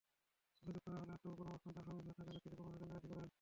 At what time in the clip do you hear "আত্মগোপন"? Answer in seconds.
1.15-1.47